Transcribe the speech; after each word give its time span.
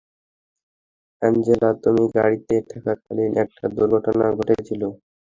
Angela, 1.21 1.69
তুমি 1.83 2.03
গাড়িতে 2.15 2.55
থাকাকালীন 2.71 3.31
একটা 3.43 3.65
দূর্ঘটনা 3.75 4.25
ঘটেছিল। 4.37 4.81